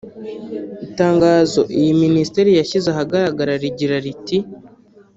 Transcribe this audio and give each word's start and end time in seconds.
Itangazo 0.85 1.61
iyi 1.79 1.91
minisiteri 2.03 2.49
yashyize 2.59 2.87
ahagaragar 2.91 3.49
rigira 3.61 3.97
riti 4.05 4.37